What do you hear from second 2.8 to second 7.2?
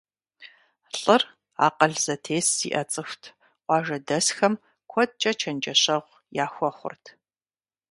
цӀыхут, къуажэдэсхэм куэдкӀэ чэнджэщэгъу яхуэхъурт.